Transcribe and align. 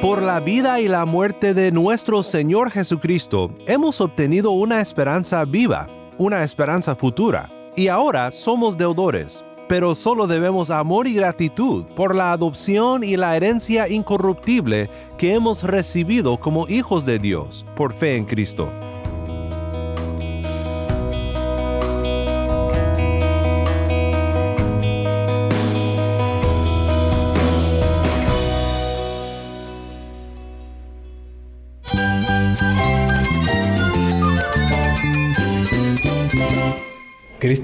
Por 0.00 0.22
la 0.22 0.40
vida 0.40 0.80
y 0.80 0.88
la 0.88 1.04
muerte 1.04 1.52
de 1.52 1.72
nuestro 1.72 2.22
Señor 2.22 2.70
Jesucristo, 2.70 3.50
hemos 3.66 4.00
obtenido 4.00 4.52
una 4.52 4.80
esperanza 4.80 5.44
viva, 5.44 5.88
una 6.16 6.44
esperanza 6.44 6.94
futura, 6.94 7.50
y 7.74 7.88
ahora 7.88 8.30
somos 8.32 8.78
deudores, 8.78 9.44
pero 9.68 9.94
solo 9.94 10.26
debemos 10.26 10.70
amor 10.70 11.08
y 11.08 11.14
gratitud 11.14 11.84
por 11.96 12.14
la 12.14 12.32
adopción 12.32 13.02
y 13.02 13.16
la 13.16 13.36
herencia 13.36 13.88
incorruptible 13.88 14.88
que 15.18 15.34
hemos 15.34 15.62
recibido 15.62 16.36
como 16.36 16.68
hijos 16.68 17.04
de 17.04 17.18
Dios 17.18 17.66
por 17.74 17.92
fe 17.92 18.16
en 18.16 18.26
Cristo. 18.26 18.70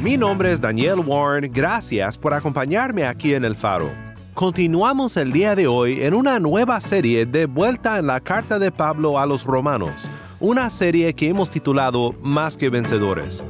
Mi 0.00 0.16
nombre 0.16 0.52
es 0.52 0.60
Daniel 0.60 1.00
Warren, 1.00 1.50
gracias 1.52 2.16
por 2.16 2.32
acompañarme 2.32 3.04
aquí 3.04 3.34
en 3.34 3.44
El 3.44 3.54
Faro. 3.54 3.90
Continuamos 4.32 5.16
el 5.16 5.32
día 5.32 5.54
de 5.54 5.66
hoy 5.66 6.02
en 6.02 6.14
una 6.14 6.38
nueva 6.38 6.80
serie 6.80 7.26
de 7.26 7.46
vuelta 7.46 7.98
en 7.98 8.06
la 8.06 8.20
carta 8.20 8.58
de 8.58 8.72
Pablo 8.72 9.18
a 9.18 9.26
los 9.26 9.44
romanos, 9.44 10.08
una 10.40 10.70
serie 10.70 11.12
que 11.14 11.28
hemos 11.28 11.50
titulado 11.50 12.14
Más 12.22 12.56
que 12.56 12.70
Vencedores. 12.70 13.44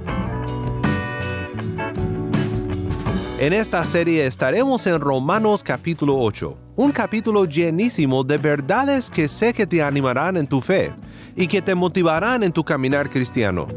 En 3.39 3.53
esta 3.53 3.85
serie 3.85 4.27
estaremos 4.27 4.87
en 4.87 5.01
Romanos 5.01 5.63
capítulo 5.63 6.19
8, 6.19 6.57
un 6.77 6.93
capítulo 6.93 7.45
llenísimo 7.45 8.25
de 8.25 8.39
verdades 8.39 9.11
que 9.11 9.29
sé 9.29 9.53
que 9.53 9.67
te 9.67 9.83
animarán 9.83 10.37
en 10.37 10.47
tu 10.47 10.61
fe 10.61 10.93
y 11.37 11.47
que 11.47 11.63
te 11.63 11.75
motivarán 11.75 12.43
en 12.43 12.53
tu 12.53 12.65
caminar 12.65 13.11
cristiano. 13.11 13.69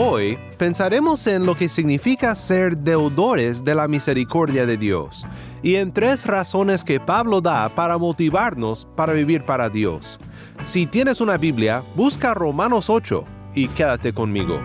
Hoy 0.00 0.38
pensaremos 0.58 1.26
en 1.26 1.44
lo 1.44 1.56
que 1.56 1.68
significa 1.68 2.36
ser 2.36 2.78
deudores 2.78 3.64
de 3.64 3.74
la 3.74 3.88
misericordia 3.88 4.64
de 4.64 4.76
Dios 4.76 5.26
y 5.60 5.74
en 5.74 5.92
tres 5.92 6.24
razones 6.24 6.84
que 6.84 7.00
Pablo 7.00 7.40
da 7.40 7.68
para 7.74 7.98
motivarnos 7.98 8.86
para 8.94 9.12
vivir 9.12 9.42
para 9.42 9.68
Dios. 9.68 10.20
Si 10.66 10.86
tienes 10.86 11.20
una 11.20 11.36
Biblia, 11.36 11.82
busca 11.96 12.32
Romanos 12.32 12.90
8 12.90 13.24
y 13.56 13.66
quédate 13.66 14.12
conmigo. 14.12 14.60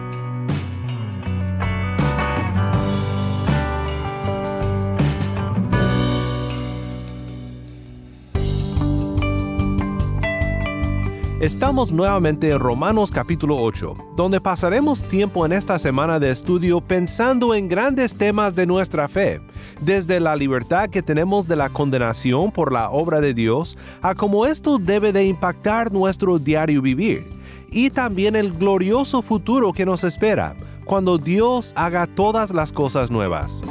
Estamos 11.44 11.92
nuevamente 11.92 12.52
en 12.52 12.60
Romanos 12.60 13.12
capítulo 13.12 13.58
8, 13.58 13.98
donde 14.16 14.40
pasaremos 14.40 15.04
tiempo 15.04 15.46
en 15.46 15.52
esta 15.52 15.78
semana 15.78 16.18
de 16.18 16.30
estudio 16.30 16.80
pensando 16.80 17.54
en 17.54 17.68
grandes 17.68 18.16
temas 18.16 18.56
de 18.56 18.66
nuestra 18.66 19.10
fe, 19.10 19.42
desde 19.82 20.22
la 20.22 20.38
libertad 20.38 20.90
que 20.90 21.04
tenemos 21.04 21.46
de 21.46 21.58
la 21.58 21.68
condenación 21.68 22.50
por 22.50 22.72
la 22.72 22.92
obra 22.92 23.20
de 23.20 23.34
Dios 23.34 23.78
a 24.02 24.16
cómo 24.16 24.46
esto 24.46 24.78
debe 24.78 25.12
de 25.12 25.26
impactar 25.26 25.92
nuestro 25.92 26.40
diario 26.40 26.82
vivir, 26.82 27.28
y 27.70 27.90
también 27.90 28.38
el 28.38 28.54
glorioso 28.54 29.22
futuro 29.22 29.74
que 29.74 29.86
nos 29.86 30.06
espera 30.06 30.56
cuando 30.86 31.18
Dios 31.18 31.74
haga 31.76 32.08
todas 32.08 32.54
las 32.54 32.72
cosas 32.72 33.12
nuevas. 33.12 33.62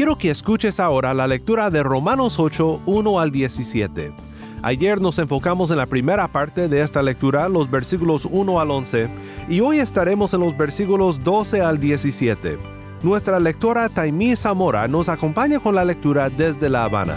Quiero 0.00 0.16
que 0.16 0.30
escuches 0.30 0.80
ahora 0.80 1.12
la 1.12 1.26
lectura 1.26 1.68
de 1.68 1.82
Romanos 1.82 2.38
8, 2.38 2.84
1 2.86 3.20
al 3.20 3.30
17. 3.30 4.14
Ayer 4.62 4.98
nos 4.98 5.18
enfocamos 5.18 5.70
en 5.70 5.76
la 5.76 5.84
primera 5.84 6.26
parte 6.26 6.68
de 6.68 6.80
esta 6.80 7.02
lectura, 7.02 7.50
los 7.50 7.70
versículos 7.70 8.24
1 8.24 8.60
al 8.60 8.70
11, 8.70 9.10
y 9.50 9.60
hoy 9.60 9.78
estaremos 9.78 10.32
en 10.32 10.40
los 10.40 10.56
versículos 10.56 11.22
12 11.22 11.60
al 11.60 11.78
17. 11.78 12.56
Nuestra 13.02 13.38
lectora 13.38 13.90
Taimí 13.90 14.34
Zamora 14.36 14.88
nos 14.88 15.10
acompaña 15.10 15.60
con 15.60 15.74
la 15.74 15.84
lectura 15.84 16.30
desde 16.30 16.70
La 16.70 16.84
Habana. 16.84 17.16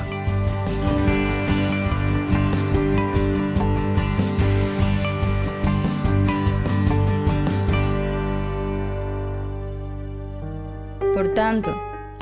Por 11.13 11.29
tanto, 11.29 11.82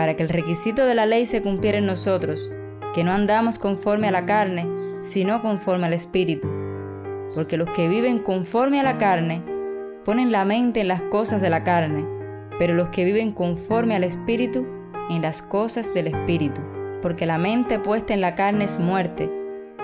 para 0.00 0.16
que 0.16 0.22
el 0.22 0.30
requisito 0.30 0.86
de 0.86 0.94
la 0.94 1.04
ley 1.04 1.26
se 1.26 1.42
cumpliera 1.42 1.76
en 1.76 1.84
nosotros, 1.84 2.50
que 2.94 3.04
no 3.04 3.12
andamos 3.12 3.58
conforme 3.58 4.08
a 4.08 4.10
la 4.10 4.24
carne, 4.24 4.66
sino 5.00 5.42
conforme 5.42 5.88
al 5.88 5.92
Espíritu. 5.92 6.48
Porque 7.34 7.58
los 7.58 7.68
que 7.68 7.86
viven 7.86 8.18
conforme 8.18 8.80
a 8.80 8.82
la 8.82 8.96
carne 8.96 9.42
ponen 10.02 10.32
la 10.32 10.46
mente 10.46 10.80
en 10.80 10.88
las 10.88 11.02
cosas 11.02 11.42
de 11.42 11.50
la 11.50 11.64
carne, 11.64 12.06
pero 12.58 12.72
los 12.72 12.88
que 12.88 13.04
viven 13.04 13.32
conforme 13.32 13.94
al 13.94 14.04
Espíritu 14.04 14.66
en 15.10 15.20
las 15.20 15.42
cosas 15.42 15.92
del 15.92 16.06
Espíritu. 16.06 16.62
Porque 17.02 17.26
la 17.26 17.36
mente 17.36 17.78
puesta 17.78 18.14
en 18.14 18.22
la 18.22 18.34
carne 18.34 18.64
es 18.64 18.78
muerte, 18.78 19.30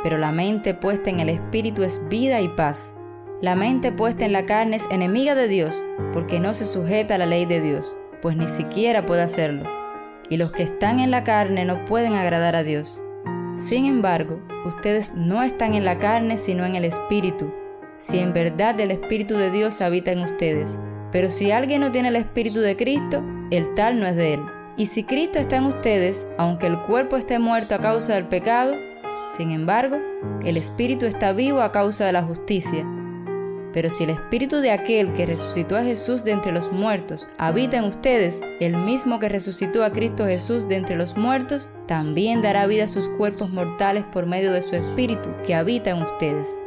pero 0.03 0.16
la 0.16 0.33
mente 0.33 0.72
puesta 0.72 1.10
en 1.10 1.21
el 1.21 1.28
Espíritu 1.28 1.83
es 1.83 2.09
vida 2.09 2.41
y 2.41 2.48
paz. 2.48 2.94
La 3.43 3.54
mente 3.54 3.93
puesta 3.93 4.25
en 4.25 4.33
la 4.33 4.47
carne 4.47 4.77
es 4.77 4.88
enemiga 4.91 5.34
de 5.34 5.47
Dios, 5.47 5.84
porque 6.15 6.41
no 6.41 6.54
se 6.54 6.65
sujeta 6.65 7.16
a 7.16 7.19
la 7.19 7.27
ley 7.27 7.44
de 7.44 7.60
Dios, 7.60 7.98
pues 8.22 8.34
ni 8.34 8.48
siquiera 8.48 9.04
puede 9.04 9.21
hacerlo 9.21 9.77
y 10.29 10.37
los 10.37 10.53
que 10.53 10.63
están 10.63 11.01
en 11.01 11.11
la 11.11 11.25
carne 11.25 11.65
no 11.65 11.85
pueden 11.85 12.15
agradar 12.15 12.57
a 12.57 12.63
Dios. 12.63 13.03
Sin 13.57 13.87
embargo, 13.87 14.43
ustedes 14.65 15.15
no 15.15 15.43
están 15.43 15.75
en 15.75 15.85
la 15.85 15.99
carne 15.99 16.37
sino 16.39 16.65
en 16.65 16.75
el 16.75 16.84
Espíritu, 16.84 17.53
si 17.99 18.19
en 18.19 18.33
verdad 18.33 18.78
el 18.81 18.91
Espíritu 18.91 19.34
de 19.37 19.51
Dios 19.51 19.81
habita 19.81 20.13
en 20.13 20.21
ustedes. 20.21 20.78
Pero 21.13 21.31
si 21.31 21.51
alguien 21.51 21.81
no 21.81 21.93
tiene 21.93 22.09
el 22.09 22.17
Espíritu 22.17 22.61
de 22.61 22.77
Cristo, 22.77 23.25
el 23.51 23.75
tal 23.75 24.01
no 24.01 24.07
es 24.07 24.17
de 24.17 24.34
él. 24.34 24.41
Y 24.77 24.87
si 24.87 25.05
Cristo 25.05 25.39
está 25.39 25.57
en 25.57 25.65
ustedes, 25.65 26.27
aunque 26.37 26.67
el 26.67 26.81
cuerpo 26.83 27.17
esté 27.17 27.39
muerto 27.39 27.75
a 27.75 27.81
causa 27.81 28.15
del 28.15 28.27
pecado, 28.27 28.75
sin 29.29 29.51
embargo, 29.51 29.97
el 30.45 30.57
Espíritu 30.57 31.07
está 31.07 31.33
vivo 31.33 31.61
a 31.61 31.72
causa 31.72 32.05
de 32.05 32.13
la 32.13 32.22
justicia. 32.22 32.87
Pero 33.77 33.91
si 33.91 34.05
el 34.05 34.11
espíritu 34.11 34.61
de 34.61 34.71
aquel 34.71 35.13
que 35.13 35.27
resucitó 35.27 35.77
a 35.77 35.83
Jesús 35.83 36.25
de 36.25 36.31
entre 36.31 36.51
los 36.51 36.73
muertos 36.73 37.28
habita 37.37 37.77
en 37.77 37.84
ustedes, 37.84 38.41
el 38.59 38.75
mismo 38.75 39.19
que 39.19 39.28
resucitó 39.28 39.84
a 39.84 39.93
Cristo 39.93 40.25
Jesús 40.25 40.67
de 40.67 40.77
entre 40.77 40.97
los 40.97 41.19
muertos, 41.19 41.69
también 41.87 42.41
dará 42.41 42.67
vida 42.67 42.84
a 42.84 42.87
sus 42.87 43.07
cuerpos 43.11 43.51
mortales 43.51 44.03
por 44.11 44.25
medio 44.25 44.51
de 44.51 44.63
su 44.63 44.77
espíritu 44.77 45.28
que 45.45 45.55
habita 45.55 45.91
en 45.91 46.01
ustedes. 46.01 46.63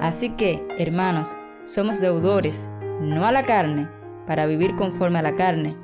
Así 0.00 0.30
que, 0.30 0.66
hermanos, 0.76 1.38
somos 1.62 2.00
deudores, 2.00 2.68
no 3.00 3.26
a 3.26 3.30
la 3.30 3.44
carne, 3.44 3.88
para 4.26 4.46
vivir 4.46 4.74
conforme 4.74 5.20
a 5.20 5.22
la 5.22 5.36
carne, 5.36 5.76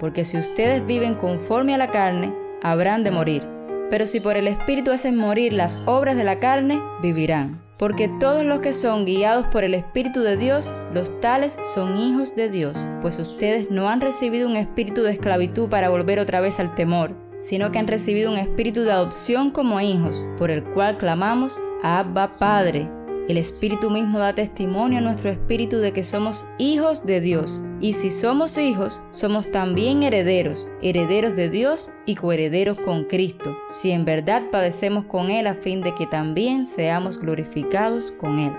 porque 0.00 0.24
si 0.24 0.38
ustedes 0.38 0.84
viven 0.84 1.14
conforme 1.14 1.72
a 1.72 1.78
la 1.78 1.92
carne, 1.92 2.34
habrán 2.64 3.04
de 3.04 3.12
morir. 3.12 3.46
Pero 3.90 4.06
si 4.06 4.18
por 4.18 4.36
el 4.36 4.48
Espíritu 4.48 4.90
hacen 4.90 5.16
morir 5.16 5.52
las 5.52 5.80
obras 5.86 6.16
de 6.16 6.24
la 6.24 6.40
carne, 6.40 6.82
vivirán. 7.00 7.63
Porque 7.78 8.08
todos 8.08 8.44
los 8.44 8.60
que 8.60 8.72
son 8.72 9.04
guiados 9.04 9.46
por 9.46 9.64
el 9.64 9.74
Espíritu 9.74 10.20
de 10.20 10.36
Dios, 10.36 10.74
los 10.92 11.20
tales 11.20 11.58
son 11.74 11.96
hijos 11.96 12.36
de 12.36 12.48
Dios, 12.48 12.88
pues 13.02 13.18
ustedes 13.18 13.70
no 13.70 13.88
han 13.88 14.00
recibido 14.00 14.48
un 14.48 14.56
espíritu 14.56 15.02
de 15.02 15.12
esclavitud 15.12 15.68
para 15.68 15.88
volver 15.88 16.20
otra 16.20 16.40
vez 16.40 16.60
al 16.60 16.74
temor, 16.74 17.16
sino 17.40 17.72
que 17.72 17.78
han 17.78 17.88
recibido 17.88 18.30
un 18.30 18.38
espíritu 18.38 18.82
de 18.82 18.92
adopción 18.92 19.50
como 19.50 19.80
hijos, 19.80 20.26
por 20.38 20.50
el 20.50 20.62
cual 20.64 20.98
clamamos, 20.98 21.60
Abba 21.82 22.30
Padre. 22.38 22.88
El 23.26 23.38
Espíritu 23.38 23.88
mismo 23.88 24.18
da 24.18 24.34
testimonio 24.34 24.98
a 24.98 25.00
nuestro 25.00 25.30
espíritu 25.30 25.78
de 25.78 25.92
que 25.92 26.02
somos 26.02 26.44
hijos 26.58 27.06
de 27.06 27.22
Dios. 27.22 27.62
Y 27.80 27.94
si 27.94 28.10
somos 28.10 28.58
hijos, 28.58 29.00
somos 29.10 29.50
también 29.50 30.02
herederos, 30.02 30.68
herederos 30.82 31.34
de 31.34 31.48
Dios 31.48 31.90
y 32.04 32.16
coherederos 32.16 32.78
con 32.78 33.04
Cristo, 33.04 33.56
si 33.70 33.92
en 33.92 34.04
verdad 34.04 34.50
padecemos 34.52 35.06
con 35.06 35.30
Él 35.30 35.46
a 35.46 35.54
fin 35.54 35.80
de 35.80 35.94
que 35.94 36.06
también 36.06 36.66
seamos 36.66 37.18
glorificados 37.18 38.10
con 38.10 38.38
Él. 38.38 38.52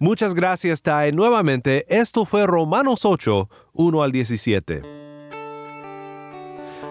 Muchas 0.00 0.34
gracias, 0.34 0.82
Tae. 0.82 1.12
Nuevamente, 1.12 1.84
esto 1.88 2.24
fue 2.24 2.48
Romanos 2.48 3.04
8, 3.04 3.48
1 3.74 4.02
al 4.02 4.10
17. 4.10 4.97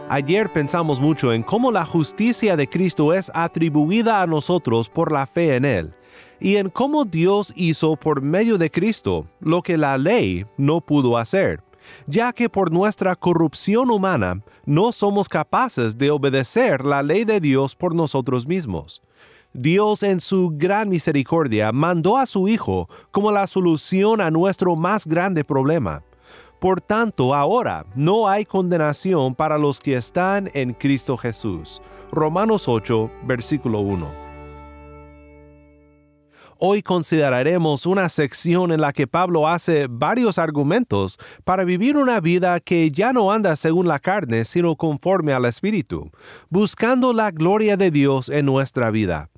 Ayer 0.09 0.49
pensamos 0.53 1.01
mucho 1.01 1.33
en 1.33 1.43
cómo 1.43 1.69
la 1.69 1.83
justicia 1.83 2.55
de 2.55 2.69
Cristo 2.69 3.13
es 3.13 3.29
atribuida 3.35 4.21
a 4.21 4.27
nosotros 4.27 4.87
por 4.87 5.11
la 5.11 5.27
fe 5.27 5.57
en 5.57 5.65
Él, 5.65 5.93
y 6.39 6.55
en 6.55 6.69
cómo 6.69 7.03
Dios 7.03 7.51
hizo 7.57 7.97
por 7.97 8.21
medio 8.21 8.57
de 8.57 8.71
Cristo 8.71 9.27
lo 9.41 9.61
que 9.61 9.75
la 9.75 9.97
ley 9.97 10.45
no 10.55 10.79
pudo 10.79 11.17
hacer, 11.17 11.61
ya 12.05 12.31
que 12.31 12.47
por 12.47 12.71
nuestra 12.71 13.17
corrupción 13.17 13.91
humana 13.91 14.41
no 14.65 14.93
somos 14.93 15.27
capaces 15.27 15.97
de 15.97 16.09
obedecer 16.09 16.85
la 16.85 17.03
ley 17.03 17.25
de 17.25 17.41
Dios 17.41 17.75
por 17.75 17.93
nosotros 17.93 18.47
mismos. 18.47 19.01
Dios 19.51 20.03
en 20.03 20.21
su 20.21 20.53
gran 20.53 20.87
misericordia 20.87 21.73
mandó 21.73 22.17
a 22.17 22.27
su 22.27 22.47
Hijo 22.47 22.87
como 23.11 23.33
la 23.33 23.45
solución 23.45 24.21
a 24.21 24.31
nuestro 24.31 24.77
más 24.77 25.05
grande 25.05 25.43
problema 25.43 26.01
por 26.59 26.81
tanto, 26.81 27.35
ahora 27.35 27.85
no 27.95 28.27
hay 28.27 28.45
condenación 28.45 29.35
para 29.35 29.57
los 29.57 29.79
que 29.79 29.95
están 29.95 30.49
en 30.53 30.73
Cristo 30.73 31.15
Jesús. 31.17 31.81
Romanos 32.11 32.67
8, 32.67 33.11
versículo 33.25 33.81
1. 33.81 34.27
Hoy 36.59 36.81
consideraremos 36.81 37.85
una 37.85 38.09
sección 38.09 38.71
en 38.71 38.81
la 38.81 38.91
que 38.91 39.05
Pablo 39.05 39.47
hace 39.47 39.85
varios 39.87 40.39
argumentos 40.39 41.19
para 41.43 41.63
vivir 41.63 41.97
una 41.97 42.19
vida 42.19 42.59
que 42.59 42.89
ya 42.89 43.13
no 43.13 43.31
anda 43.31 43.55
según 43.55 43.87
la 43.87 43.99
carne, 43.99 44.43
sino 44.43 44.75
conforme 44.75 45.33
al 45.33 45.45
Espíritu, 45.45 46.09
buscando 46.49 47.13
la 47.13 47.29
gloria 47.29 47.77
de 47.77 47.91
Dios 47.91 48.29
en 48.29 48.47
nuestra 48.47 48.89
vida. 48.89 49.29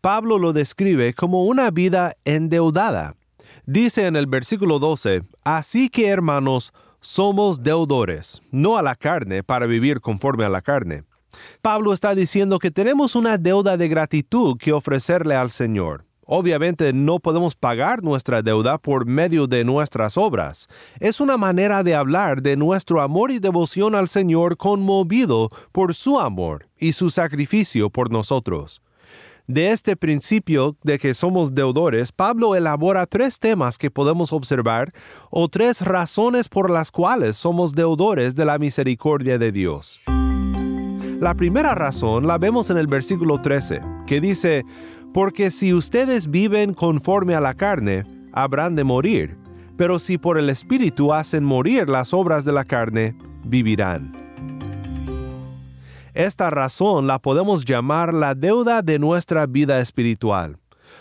Pablo 0.00 0.38
lo 0.38 0.52
describe 0.52 1.14
como 1.14 1.44
una 1.44 1.70
vida 1.70 2.16
endeudada 2.24 3.14
Dice 3.66 4.06
en 4.06 4.14
el 4.16 4.26
versículo 4.26 4.78
12, 4.78 5.22
Así 5.42 5.88
que 5.88 6.08
hermanos, 6.08 6.72
somos 7.00 7.62
deudores, 7.62 8.42
no 8.50 8.76
a 8.76 8.82
la 8.82 8.94
carne, 8.94 9.42
para 9.42 9.64
vivir 9.64 10.00
conforme 10.00 10.44
a 10.44 10.50
la 10.50 10.60
carne. 10.60 11.04
Pablo 11.62 11.94
está 11.94 12.14
diciendo 12.14 12.58
que 12.58 12.70
tenemos 12.70 13.16
una 13.16 13.38
deuda 13.38 13.78
de 13.78 13.88
gratitud 13.88 14.58
que 14.58 14.72
ofrecerle 14.72 15.34
al 15.34 15.50
Señor. 15.50 16.04
Obviamente 16.26 16.92
no 16.92 17.20
podemos 17.20 17.54
pagar 17.54 18.02
nuestra 18.02 18.42
deuda 18.42 18.76
por 18.76 19.06
medio 19.06 19.46
de 19.46 19.64
nuestras 19.64 20.18
obras. 20.18 20.68
Es 21.00 21.20
una 21.20 21.38
manera 21.38 21.82
de 21.82 21.94
hablar 21.94 22.42
de 22.42 22.56
nuestro 22.56 23.00
amor 23.00 23.30
y 23.30 23.38
devoción 23.38 23.94
al 23.94 24.08
Señor 24.08 24.58
conmovido 24.58 25.48
por 25.72 25.94
su 25.94 26.20
amor 26.20 26.68
y 26.78 26.92
su 26.92 27.08
sacrificio 27.08 27.88
por 27.88 28.10
nosotros. 28.10 28.82
De 29.46 29.72
este 29.72 29.94
principio 29.94 30.74
de 30.84 30.98
que 30.98 31.12
somos 31.12 31.54
deudores, 31.54 32.12
Pablo 32.12 32.54
elabora 32.54 33.04
tres 33.04 33.38
temas 33.38 33.76
que 33.76 33.90
podemos 33.90 34.32
observar 34.32 34.90
o 35.30 35.48
tres 35.48 35.82
razones 35.82 36.48
por 36.48 36.70
las 36.70 36.90
cuales 36.90 37.36
somos 37.36 37.74
deudores 37.74 38.34
de 38.36 38.46
la 38.46 38.58
misericordia 38.58 39.36
de 39.36 39.52
Dios. 39.52 40.00
La 41.20 41.34
primera 41.34 41.74
razón 41.74 42.26
la 42.26 42.38
vemos 42.38 42.70
en 42.70 42.78
el 42.78 42.86
versículo 42.86 43.38
13, 43.38 43.82
que 44.06 44.18
dice, 44.22 44.64
porque 45.12 45.50
si 45.50 45.74
ustedes 45.74 46.30
viven 46.30 46.72
conforme 46.72 47.34
a 47.34 47.40
la 47.40 47.52
carne, 47.52 48.04
habrán 48.32 48.74
de 48.76 48.84
morir, 48.84 49.36
pero 49.76 49.98
si 49.98 50.16
por 50.16 50.38
el 50.38 50.48
Espíritu 50.48 51.12
hacen 51.12 51.44
morir 51.44 51.90
las 51.90 52.14
obras 52.14 52.46
de 52.46 52.52
la 52.52 52.64
carne, 52.64 53.14
vivirán. 53.44 54.23
Esta 56.14 56.48
razón 56.48 57.08
la 57.08 57.18
podemos 57.18 57.64
llamar 57.64 58.14
la 58.14 58.36
deuda 58.36 58.82
de 58.82 59.00
nuestra 59.00 59.46
vida 59.46 59.80
espiritual. 59.80 60.58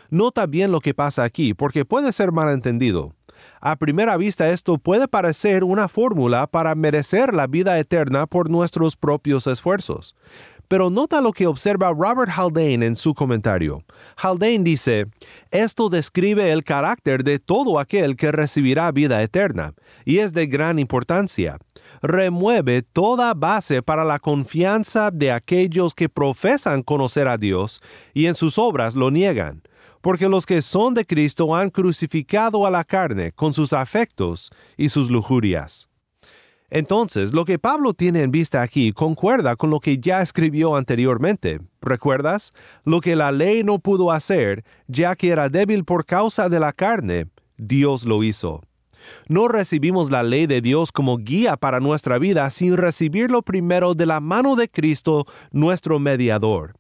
Nota 0.10 0.48
bien 0.48 0.72
lo 0.72 0.80
que 0.80 0.96
pasa 0.96 1.24
aquí, 1.24 1.54
porque 1.54 1.86
puede 1.86 2.12
ser 2.12 2.32
malentendido. 2.32 3.14
A 3.62 3.76
primera 3.76 4.18
vista 4.18 4.50
esto 4.50 4.80
puede 4.80 5.08
parecer 5.08 5.64
una 5.64 5.88
fórmula 5.88 6.48
para 6.48 6.74
merecer 6.74 7.32
la 7.32 7.46
vida 7.46 7.78
eterna 7.78 8.26
por 8.26 8.50
nuestros 8.50 8.96
propios 8.96 9.46
esfuerzos. 9.46 10.16
Pero 10.68 10.90
nota 10.90 11.22
lo 11.22 11.32
que 11.32 11.46
observa 11.46 11.94
Robert 11.94 12.32
Haldane 12.36 12.84
en 12.84 12.96
su 12.96 13.14
comentario. 13.14 13.84
Haldane 14.18 14.64
dice, 14.64 15.06
esto 15.52 15.90
describe 15.90 16.52
el 16.52 16.64
carácter 16.64 17.24
de 17.24 17.38
todo 17.38 17.78
aquel 17.78 18.16
que 18.16 18.32
recibirá 18.32 18.92
vida 18.92 19.22
eterna, 19.22 19.76
y 20.06 20.20
es 20.20 20.34
de 20.34 20.48
gran 20.48 20.80
importancia 20.80 21.60
remueve 22.04 22.82
toda 22.82 23.34
base 23.34 23.82
para 23.82 24.04
la 24.04 24.20
confianza 24.20 25.10
de 25.10 25.32
aquellos 25.32 25.96
que 25.96 26.10
profesan 26.10 26.84
conocer 26.84 27.30
a 27.30 27.38
Dios 27.38 27.82
y 28.14 28.26
en 28.26 28.36
sus 28.36 28.58
obras 28.58 28.94
lo 28.94 29.10
niegan, 29.10 29.64
porque 30.02 30.28
los 30.28 30.46
que 30.46 30.62
son 30.62 30.94
de 30.94 31.06
Cristo 31.06 31.56
han 31.56 31.70
crucificado 31.70 32.68
a 32.68 32.70
la 32.70 32.84
carne 32.84 33.32
con 33.32 33.54
sus 33.54 33.72
afectos 33.72 34.52
y 34.76 34.90
sus 34.90 35.10
lujurias. 35.10 35.88
Entonces, 36.70 37.34
lo 37.34 37.46
que 37.46 37.58
Pablo 37.58 37.94
tiene 37.94 38.22
en 38.22 38.32
vista 38.32 38.62
aquí 38.62 38.92
concuerda 38.92 39.56
con 39.56 39.70
lo 39.70 39.80
que 39.80 40.00
ya 40.00 40.22
escribió 40.22 40.76
anteriormente. 40.76 41.60
¿Recuerdas? 41.82 42.52
Lo 42.84 43.00
que 43.00 43.16
la 43.16 43.32
ley 43.32 43.64
no 43.64 43.80
pudo 43.80 44.12
hacer, 44.12 44.66
ya 44.88 45.16
que 45.16 45.30
era 45.30 45.50
débil 45.50 45.86
por 45.86 46.04
causa 46.04 46.50
de 46.50 46.60
la 46.60 46.74
carne, 46.74 47.28
Dios 47.58 48.06
lo 48.06 48.24
hizo. 48.24 48.62
No 49.28 49.48
recibimos 49.48 50.10
la 50.12 50.24
ley 50.24 50.48
de 50.48 50.62
Dios 50.62 50.92
como 50.92 51.18
guía 51.18 51.58
para 51.58 51.80
nuestra 51.80 52.18
vida 52.18 52.50
sin 52.50 52.78
recibirlo 52.78 53.42
primero 53.42 53.94
de 53.94 54.06
la 54.06 54.20
mano 54.20 54.56
de 54.56 54.70
Cristo, 54.70 55.26
nuestro 55.52 56.00
mediador. 56.00 56.74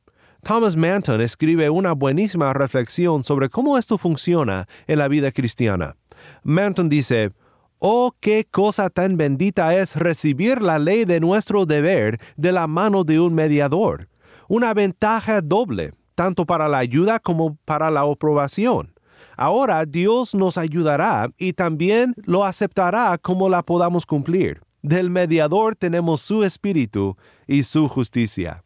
Thomas 0.43 0.75
Manton 0.75 1.21
escribe 1.21 1.69
una 1.69 1.93
buenísima 1.93 2.53
reflexión 2.53 3.23
sobre 3.23 3.49
cómo 3.49 3.77
esto 3.77 3.97
funciona 3.97 4.67
en 4.87 4.99
la 4.99 5.07
vida 5.07 5.31
cristiana. 5.31 5.95
Manton 6.43 6.89
dice, 6.89 7.31
Oh, 7.79 8.13
qué 8.21 8.47
cosa 8.49 8.89
tan 8.89 9.17
bendita 9.17 9.75
es 9.75 9.97
recibir 9.97 10.61
la 10.61 10.79
ley 10.79 11.03
de 11.03 11.19
nuestro 11.19 11.65
deber 11.65 12.17
de 12.37 12.53
la 12.53 12.65
mano 12.67 13.03
de 13.03 13.19
un 13.19 13.33
mediador. 13.33 14.07
Una 14.47 14.73
ventaja 14.73 15.41
doble, 15.41 15.93
tanto 16.15 16.45
para 16.45 16.69
la 16.69 16.77
ayuda 16.77 17.19
como 17.19 17.57
para 17.65 17.91
la 17.91 18.01
aprobación. 18.01 18.92
Ahora 19.37 19.85
Dios 19.85 20.35
nos 20.35 20.57
ayudará 20.57 21.29
y 21.37 21.53
también 21.53 22.13
lo 22.23 22.45
aceptará 22.45 23.17
como 23.17 23.49
la 23.49 23.63
podamos 23.63 24.05
cumplir. 24.05 24.61
Del 24.81 25.09
mediador 25.09 25.75
tenemos 25.75 26.21
su 26.21 26.43
espíritu 26.43 27.15
y 27.47 27.63
su 27.63 27.87
justicia. 27.87 28.63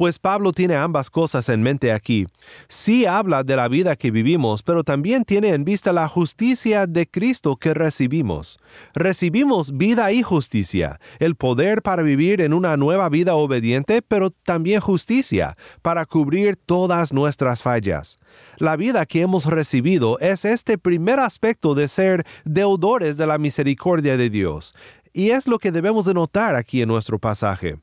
Pues 0.00 0.18
Pablo 0.18 0.52
tiene 0.52 0.76
ambas 0.76 1.10
cosas 1.10 1.50
en 1.50 1.62
mente 1.62 1.92
aquí. 1.92 2.26
Sí 2.68 3.04
habla 3.04 3.44
de 3.44 3.54
la 3.54 3.68
vida 3.68 3.96
que 3.96 4.10
vivimos, 4.10 4.62
pero 4.62 4.82
también 4.82 5.26
tiene 5.26 5.50
en 5.50 5.62
vista 5.62 5.92
la 5.92 6.08
justicia 6.08 6.86
de 6.86 7.06
Cristo 7.06 7.56
que 7.56 7.74
recibimos. 7.74 8.58
Recibimos 8.94 9.76
vida 9.76 10.10
y 10.10 10.22
justicia, 10.22 10.98
el 11.18 11.36
poder 11.36 11.82
para 11.82 12.02
vivir 12.02 12.40
en 12.40 12.54
una 12.54 12.78
nueva 12.78 13.10
vida 13.10 13.34
obediente, 13.34 14.00
pero 14.00 14.30
también 14.30 14.80
justicia, 14.80 15.58
para 15.82 16.06
cubrir 16.06 16.56
todas 16.56 17.12
nuestras 17.12 17.60
fallas. 17.60 18.18
La 18.56 18.76
vida 18.76 19.04
que 19.04 19.20
hemos 19.20 19.44
recibido 19.44 20.18
es 20.20 20.46
este 20.46 20.78
primer 20.78 21.20
aspecto 21.20 21.74
de 21.74 21.88
ser 21.88 22.24
deudores 22.46 23.18
de 23.18 23.26
la 23.26 23.36
misericordia 23.36 24.16
de 24.16 24.30
Dios, 24.30 24.74
y 25.12 25.32
es 25.32 25.46
lo 25.46 25.58
que 25.58 25.70
debemos 25.72 26.06
de 26.06 26.14
notar 26.14 26.54
aquí 26.56 26.80
en 26.80 26.88
nuestro 26.88 27.18
pasaje. 27.18 27.76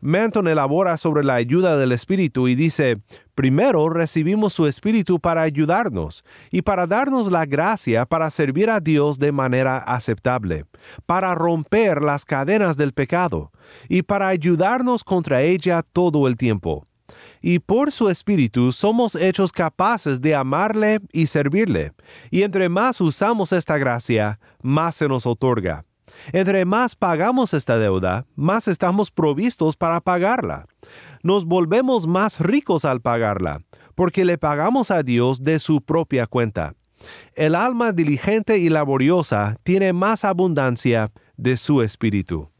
Manton 0.00 0.46
elabora 0.48 0.96
sobre 0.98 1.24
la 1.24 1.34
ayuda 1.34 1.76
del 1.76 1.92
Espíritu 1.92 2.48
y 2.48 2.54
dice, 2.54 3.00
primero 3.34 3.88
recibimos 3.88 4.52
su 4.52 4.66
Espíritu 4.66 5.18
para 5.18 5.42
ayudarnos 5.42 6.24
y 6.50 6.62
para 6.62 6.86
darnos 6.86 7.30
la 7.30 7.46
gracia 7.46 8.06
para 8.06 8.30
servir 8.30 8.70
a 8.70 8.80
Dios 8.80 9.18
de 9.18 9.32
manera 9.32 9.78
aceptable, 9.78 10.64
para 11.06 11.34
romper 11.34 12.02
las 12.02 12.24
cadenas 12.24 12.76
del 12.76 12.92
pecado 12.92 13.50
y 13.88 14.02
para 14.02 14.28
ayudarnos 14.28 15.02
contra 15.02 15.42
ella 15.42 15.82
todo 15.82 16.28
el 16.28 16.36
tiempo. 16.36 16.86
Y 17.40 17.60
por 17.60 17.92
su 17.92 18.08
Espíritu 18.08 18.72
somos 18.72 19.14
hechos 19.14 19.52
capaces 19.52 20.20
de 20.20 20.34
amarle 20.34 21.00
y 21.12 21.26
servirle, 21.26 21.92
y 22.30 22.42
entre 22.42 22.68
más 22.68 23.00
usamos 23.00 23.52
esta 23.52 23.78
gracia, 23.78 24.40
más 24.62 24.96
se 24.96 25.08
nos 25.08 25.26
otorga. 25.26 25.84
Entre 26.32 26.64
más 26.64 26.96
pagamos 26.96 27.54
esta 27.54 27.78
deuda, 27.78 28.26
más 28.34 28.68
estamos 28.68 29.10
provistos 29.10 29.76
para 29.76 30.00
pagarla. 30.00 30.66
Nos 31.22 31.44
volvemos 31.44 32.06
más 32.06 32.40
ricos 32.40 32.84
al 32.84 33.00
pagarla, 33.00 33.62
porque 33.94 34.24
le 34.24 34.38
pagamos 34.38 34.90
a 34.90 35.02
Dios 35.02 35.42
de 35.42 35.58
su 35.58 35.80
propia 35.80 36.26
cuenta. 36.26 36.74
El 37.34 37.54
alma 37.54 37.92
diligente 37.92 38.58
y 38.58 38.68
laboriosa 38.68 39.56
tiene 39.62 39.92
más 39.92 40.24
abundancia 40.24 41.12
de 41.36 41.56
su 41.56 41.82
espíritu. 41.82 42.50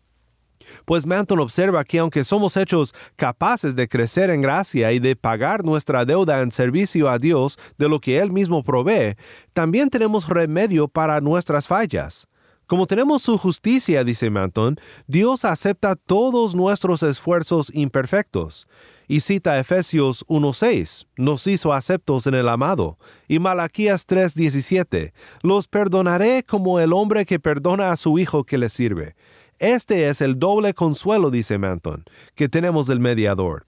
Pues 0.85 1.07
Manton 1.07 1.41
observa 1.41 1.85
que 1.85 1.99
aunque 1.99 2.25
somos 2.25 2.57
hechos 2.57 2.95
capaces 3.17 3.77
de 3.77 3.89
crecer 3.89 4.31
en 4.31 4.43
gracia 4.43 4.93
y 4.93 4.99
de 4.99 5.17
pagar 5.17 5.65
nuestra 5.65 6.05
deuda 6.05 6.41
en 6.41 6.51
servicio 6.51 7.09
a 7.09 7.19
Dios 7.19 7.59
de 7.79 7.89
lo 7.89 8.01
que 8.01 8.19
Él 8.19 8.33
mismo 8.33 8.63
provee, 8.63 9.17
también 9.53 9.91
tenemos 9.91 10.29
remedio 10.29 10.89
para 10.89 11.21
nuestras 11.21 11.67
fallas. 11.67 12.29
Como 12.67 12.89
tenemos 12.89 13.23
su 13.23 13.39
justicia, 13.39 14.03
dice 14.03 14.29
Manton, 14.29 14.81
Dios 15.07 15.45
acepta 15.45 15.95
todos 15.95 16.57
nuestros 16.57 17.05
esfuerzos 17.05 17.73
imperfectos. 17.73 18.67
Y 19.07 19.21
cita 19.21 19.57
Efesios 19.61 20.27
1.6, 20.27 21.07
nos 21.17 21.47
hizo 21.47 21.73
aceptos 21.73 22.27
en 22.27 22.35
el 22.35 22.49
amado, 22.49 22.99
y 23.29 23.39
Malaquías 23.39 24.05
3.17, 24.09 25.13
los 25.43 25.69
perdonaré 25.69 26.43
como 26.43 26.81
el 26.81 26.93
hombre 26.93 27.25
que 27.25 27.39
perdona 27.39 27.93
a 27.93 27.97
su 27.97 28.19
hijo 28.19 28.43
que 28.43 28.59
le 28.59 28.69
sirve. 28.69 29.15
Este 29.61 30.09
es 30.09 30.21
el 30.21 30.41
doble 30.41 30.75
consuelo, 30.75 31.31
dice 31.31 31.57
Manton, 31.59 32.05
que 32.35 32.49
tenemos 32.49 32.89
del 32.89 32.99
mediador. 32.99 33.65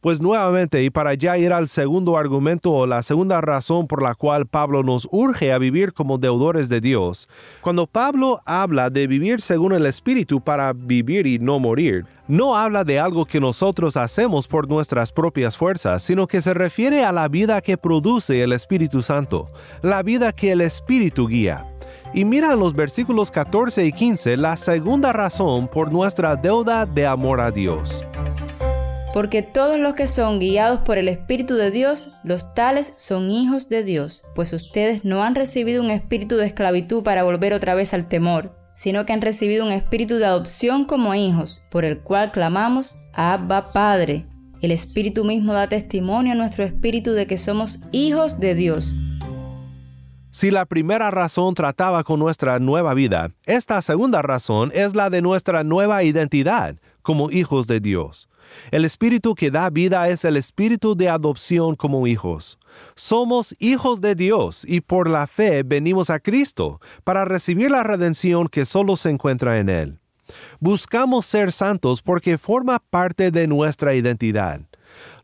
Pues 0.00 0.18
nuevamente, 0.22 0.82
y 0.82 0.88
para 0.88 1.12
ya 1.12 1.36
ir 1.36 1.52
al 1.52 1.68
segundo 1.68 2.16
argumento 2.16 2.72
o 2.72 2.86
la 2.86 3.02
segunda 3.02 3.42
razón 3.42 3.86
por 3.86 4.02
la 4.02 4.14
cual 4.14 4.46
Pablo 4.46 4.82
nos 4.82 5.06
urge 5.12 5.52
a 5.52 5.58
vivir 5.58 5.92
como 5.92 6.16
deudores 6.16 6.70
de 6.70 6.80
Dios, 6.80 7.28
cuando 7.60 7.86
Pablo 7.86 8.40
habla 8.46 8.88
de 8.88 9.06
vivir 9.06 9.42
según 9.42 9.74
el 9.74 9.84
Espíritu 9.84 10.40
para 10.40 10.72
vivir 10.72 11.26
y 11.26 11.38
no 11.38 11.58
morir, 11.58 12.06
no 12.28 12.56
habla 12.56 12.82
de 12.82 12.98
algo 12.98 13.26
que 13.26 13.40
nosotros 13.40 13.98
hacemos 13.98 14.48
por 14.48 14.70
nuestras 14.70 15.12
propias 15.12 15.58
fuerzas, 15.58 16.02
sino 16.02 16.26
que 16.26 16.40
se 16.40 16.54
refiere 16.54 17.04
a 17.04 17.12
la 17.12 17.28
vida 17.28 17.60
que 17.60 17.76
produce 17.76 18.42
el 18.42 18.54
Espíritu 18.54 19.02
Santo, 19.02 19.48
la 19.82 20.02
vida 20.02 20.32
que 20.32 20.52
el 20.52 20.62
Espíritu 20.62 21.28
guía. 21.28 21.66
Y 22.14 22.24
mira 22.24 22.54
en 22.54 22.58
los 22.58 22.72
versículos 22.72 23.30
14 23.30 23.84
y 23.84 23.92
15 23.92 24.38
la 24.38 24.56
segunda 24.56 25.12
razón 25.12 25.68
por 25.68 25.92
nuestra 25.92 26.36
deuda 26.36 26.86
de 26.86 27.06
amor 27.06 27.38
a 27.38 27.50
Dios. 27.50 28.02
Porque 29.12 29.42
todos 29.42 29.78
los 29.78 29.94
que 29.94 30.06
son 30.06 30.38
guiados 30.38 30.80
por 30.80 30.96
el 30.96 31.08
Espíritu 31.08 31.54
de 31.54 31.72
Dios, 31.72 32.12
los 32.22 32.54
tales 32.54 32.94
son 32.96 33.28
hijos 33.28 33.68
de 33.68 33.82
Dios, 33.82 34.22
pues 34.36 34.52
ustedes 34.52 35.04
no 35.04 35.24
han 35.24 35.34
recibido 35.34 35.82
un 35.82 35.90
espíritu 35.90 36.36
de 36.36 36.46
esclavitud 36.46 37.02
para 37.02 37.24
volver 37.24 37.52
otra 37.52 37.74
vez 37.74 37.92
al 37.92 38.06
temor, 38.06 38.56
sino 38.76 39.04
que 39.04 39.12
han 39.12 39.20
recibido 39.20 39.66
un 39.66 39.72
espíritu 39.72 40.16
de 40.16 40.26
adopción 40.26 40.84
como 40.84 41.14
hijos, 41.16 41.62
por 41.70 41.84
el 41.84 41.98
cual 41.98 42.30
clamamos, 42.30 42.98
Abba 43.12 43.72
Padre. 43.72 44.26
El 44.60 44.70
Espíritu 44.70 45.24
mismo 45.24 45.54
da 45.54 45.68
testimonio 45.68 46.32
a 46.32 46.36
nuestro 46.36 46.62
espíritu 46.62 47.12
de 47.12 47.26
que 47.26 47.36
somos 47.36 47.80
hijos 47.90 48.38
de 48.38 48.54
Dios. 48.54 48.94
Si 50.30 50.52
la 50.52 50.66
primera 50.66 51.10
razón 51.10 51.54
trataba 51.54 52.04
con 52.04 52.20
nuestra 52.20 52.60
nueva 52.60 52.94
vida, 52.94 53.30
esta 53.46 53.82
segunda 53.82 54.22
razón 54.22 54.70
es 54.72 54.94
la 54.94 55.10
de 55.10 55.22
nuestra 55.22 55.64
nueva 55.64 56.04
identidad 56.04 56.76
como 57.10 57.32
hijos 57.32 57.66
de 57.66 57.80
Dios. 57.80 58.28
El 58.70 58.84
espíritu 58.84 59.34
que 59.34 59.50
da 59.50 59.68
vida 59.68 60.08
es 60.10 60.24
el 60.24 60.36
espíritu 60.36 60.94
de 60.94 61.08
adopción 61.08 61.74
como 61.74 62.06
hijos. 62.06 62.56
Somos 62.94 63.56
hijos 63.58 64.00
de 64.00 64.14
Dios 64.14 64.64
y 64.64 64.80
por 64.80 65.10
la 65.10 65.26
fe 65.26 65.64
venimos 65.64 66.08
a 66.08 66.20
Cristo 66.20 66.80
para 67.02 67.24
recibir 67.24 67.72
la 67.72 67.82
redención 67.82 68.46
que 68.46 68.64
solo 68.64 68.96
se 68.96 69.10
encuentra 69.10 69.58
en 69.58 69.68
Él. 69.68 69.98
Buscamos 70.60 71.26
ser 71.26 71.50
santos 71.50 72.00
porque 72.00 72.38
forma 72.38 72.78
parte 72.78 73.32
de 73.32 73.48
nuestra 73.48 73.96
identidad. 73.96 74.60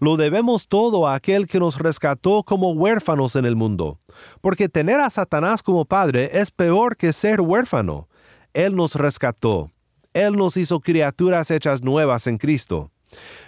Lo 0.01 0.17
debemos 0.17 0.67
todo 0.67 1.07
a 1.07 1.15
aquel 1.15 1.47
que 1.47 1.61
nos 1.61 1.79
rescató 1.79 2.43
como 2.43 2.73
huérfanos 2.73 3.37
en 3.37 3.45
el 3.45 3.55
mundo, 3.55 4.01
porque 4.41 4.69
tener 4.69 4.99
a 4.99 5.09
Satanás 5.09 5.63
como 5.63 5.85
padre 5.85 6.31
es 6.33 6.51
peor 6.51 6.97
que 6.97 7.13
ser 7.13 7.41
huérfano. 7.41 8.09
Él 8.55 8.75
nos 8.75 8.97
rescató. 8.97 9.71
Él 10.17 10.35
nos 10.35 10.57
hizo 10.57 10.81
criaturas 10.81 11.51
hechas 11.51 11.83
nuevas 11.83 12.27
en 12.27 12.39
Cristo. 12.39 12.91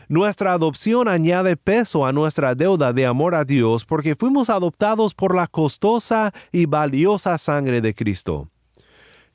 Nuestra 0.06 0.52
adopción 0.52 1.08
añade 1.08 1.56
peso 1.56 2.04
a 2.04 2.12
nuestra 2.12 2.54
deuda 2.54 2.92
de 2.92 3.06
amor 3.06 3.34
a 3.34 3.46
Dios 3.46 3.86
porque 3.86 4.14
fuimos 4.14 4.50
adoptados 4.50 5.14
por 5.14 5.34
la 5.34 5.46
costosa 5.46 6.30
y 6.52 6.66
valiosa 6.66 7.38
sangre 7.38 7.80
de 7.80 7.94
Cristo. 7.94 8.50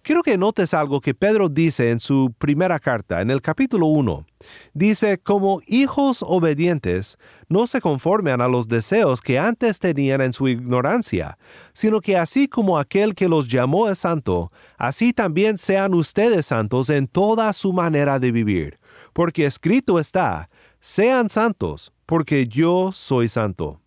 Quiero 0.03 0.21
que 0.21 0.37
notes 0.37 0.73
algo 0.73 1.01
que 1.01 1.15
Pedro 1.15 1.49
dice 1.49 1.89
en 1.89 1.99
su 1.99 2.31
primera 2.37 2.79
carta, 2.79 3.21
en 3.21 3.31
el 3.31 3.41
capítulo 3.41 3.87
1. 3.87 4.25
Dice, 4.73 5.17
como 5.17 5.61
hijos 5.65 6.23
obedientes, 6.27 7.17
no 7.47 7.65
se 7.65 7.81
conformen 7.81 8.41
a 8.41 8.47
los 8.47 8.67
deseos 8.67 9.21
que 9.21 9.39
antes 9.39 9.79
tenían 9.79 10.21
en 10.21 10.33
su 10.33 10.47
ignorancia, 10.47 11.37
sino 11.73 12.01
que 12.01 12.17
así 12.17 12.47
como 12.47 12.77
aquel 12.77 13.15
que 13.15 13.29
los 13.29 13.47
llamó 13.47 13.89
es 13.89 13.99
santo, 13.99 14.51
así 14.77 15.13
también 15.13 15.57
sean 15.57 15.93
ustedes 15.93 16.45
santos 16.45 16.89
en 16.89 17.07
toda 17.07 17.51
su 17.53 17.73
manera 17.73 18.19
de 18.19 18.31
vivir 18.31 18.79
porque 19.13 19.45
escrito 19.45 19.99
está, 19.99 20.49
sean 20.79 21.29
santos, 21.29 21.93
porque 22.05 22.47
yo 22.47 22.91
soy 22.91 23.29
santo. 23.29 23.82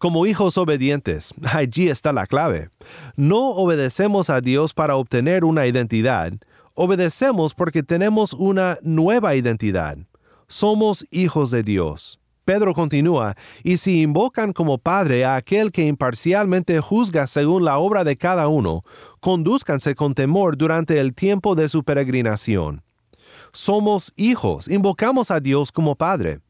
Como 0.00 0.24
hijos 0.24 0.56
obedientes, 0.56 1.34
allí 1.52 1.88
está 1.88 2.10
la 2.14 2.26
clave. 2.26 2.70
No 3.16 3.50
obedecemos 3.50 4.30
a 4.30 4.40
Dios 4.40 4.72
para 4.72 4.96
obtener 4.96 5.44
una 5.44 5.66
identidad, 5.66 6.32
obedecemos 6.72 7.52
porque 7.52 7.82
tenemos 7.82 8.32
una 8.32 8.78
nueva 8.80 9.34
identidad. 9.34 9.98
Somos 10.48 11.06
hijos 11.10 11.50
de 11.50 11.62
Dios. 11.62 12.18
Pedro 12.46 12.72
continúa, 12.72 13.36
y 13.62 13.76
si 13.76 14.00
invocan 14.00 14.54
como 14.54 14.78
Padre 14.78 15.26
a 15.26 15.36
aquel 15.36 15.70
que 15.70 15.86
imparcialmente 15.86 16.80
juzga 16.80 17.26
según 17.26 17.66
la 17.66 17.76
obra 17.76 18.02
de 18.02 18.16
cada 18.16 18.48
uno, 18.48 18.80
conduzcanse 19.20 19.94
con 19.94 20.14
temor 20.14 20.56
durante 20.56 20.98
el 20.98 21.12
tiempo 21.14 21.54
de 21.54 21.68
su 21.68 21.84
peregrinación 21.84 22.82
somos 23.52 24.12
hijos, 24.16 24.68
invocamos 24.68 25.30
a 25.30 25.40
Dios 25.40 25.72
como 25.72 25.96
Padre. 25.96 26.40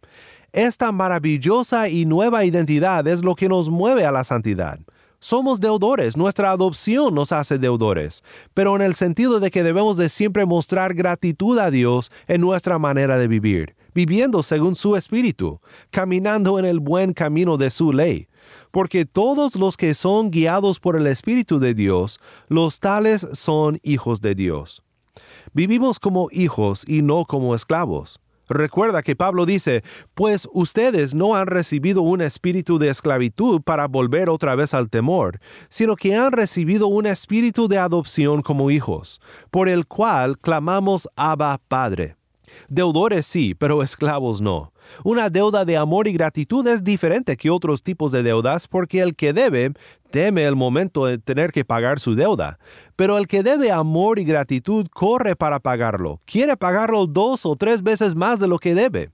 Esta 0.52 0.90
maravillosa 0.90 1.88
y 1.88 2.07
nueva 2.07 2.45
identidad 2.45 3.07
es 3.07 3.23
lo 3.23 3.37
que 3.37 3.49
nos 3.49 3.71
mueve 3.71 4.04
a 4.04 4.11
la 4.11 4.25
santidad. 4.25 4.80
Somos 5.21 5.61
deudores, 5.61 6.16
nuestra 6.16 6.50
adopción 6.50 7.14
nos 7.14 7.30
hace 7.30 7.59
deudores, 7.59 8.25
pero 8.52 8.75
en 8.75 8.83
el 8.83 8.97
sentido 8.97 9.38
de 9.38 9.52
que 9.52 9.62
debemos 9.62 9.97
de 9.97 10.09
siempre 10.09 10.47
mostrar 10.47 10.95
gratitud 10.95 11.59
a 11.59 11.71
Dios 11.71 12.11
en 12.26 12.40
nuestra 12.40 12.80
manera 12.80 13.16
de 13.16 13.28
vivir, 13.28 13.76
viviendo 13.95 14.42
según 14.42 14.75
su 14.75 14.97
espíritu, 14.97 15.61
caminando 15.90 16.59
en 16.59 16.64
el 16.64 16.80
buen 16.80 17.12
camino 17.12 17.57
de 17.57 17.71
su 17.71 17.92
ley. 17.92 18.26
Porque 18.73 19.04
todos 19.04 19.54
los 19.54 19.76
que 19.76 19.95
son 19.95 20.33
guiados 20.33 20.80
por 20.80 20.97
el 20.97 21.07
Espíritu 21.07 21.61
de 21.61 21.75
Dios, 21.75 22.19
los 22.49 22.80
tales 22.80 23.25
son 23.35 23.78
hijos 23.85 24.21
de 24.21 24.35
Dios. 24.35 24.83
Vivimos 25.52 26.00
como 26.00 26.28
hijos 26.33 26.83
y 26.88 27.02
no 27.02 27.25
como 27.25 27.54
esclavos. 27.54 28.21
Recuerda 28.50 29.02
que 29.02 29.14
Pablo 29.14 29.47
dice, 29.47 29.85
pues 30.14 30.49
ustedes 30.52 31.14
no 31.14 31.37
han 31.37 31.47
recibido 31.47 32.02
un 32.02 32.21
espíritu 32.21 32.80
de 32.80 32.88
esclavitud 32.88 33.62
para 33.62 33.87
volver 33.87 34.28
otra 34.28 34.57
vez 34.57 34.75
al 34.75 34.90
temor, 34.90 35.38
sino 35.69 35.95
que 35.95 36.16
han 36.16 36.33
recibido 36.33 36.88
un 36.88 37.07
espíritu 37.07 37.69
de 37.69 37.78
adopción 37.78 38.42
como 38.42 38.73
hijos, 38.73 39.21
por 39.52 39.69
el 39.69 39.87
cual 39.87 40.37
clamamos 40.37 41.09
Abba 41.14 41.61
Padre. 41.69 42.16
Deudores 42.69 43.25
sí, 43.25 43.54
pero 43.54 43.85
esclavos 43.85 44.40
no. 44.40 44.70
Una 45.05 45.31
deuda 45.31 45.65
de 45.65 45.77
amor 45.77 46.09
y 46.09 46.13
gratitud 46.13 46.67
es 46.67 46.85
diferente 46.85 47.37
que 47.37 47.51
otros 47.51 47.83
tipos 47.83 48.13
de 48.13 48.23
deudas 48.23 48.69
porque 48.69 49.01
el 49.01 49.17
que 49.17 49.33
debe 49.33 49.73
teme 50.11 50.45
el 50.45 50.57
momento 50.57 51.07
de 51.07 51.19
tener 51.19 51.53
que 51.53 51.65
pagar 51.65 52.01
su 52.01 52.15
deuda, 52.15 52.59
pero 52.97 53.17
el 53.17 53.27
que 53.27 53.43
debe 53.43 53.71
amor 53.71 54.19
y 54.19 54.25
gratitud 54.25 54.87
corre 54.93 55.37
para 55.37 55.61
pagarlo, 55.61 56.21
quiere 56.25 56.57
pagarlo 56.57 57.07
dos 57.07 57.47
o 57.47 57.57
tres 57.57 57.83
veces 57.83 58.17
más 58.17 58.41
de 58.41 58.49
lo 58.49 58.59
que 58.59 58.75
debe. 58.75 59.11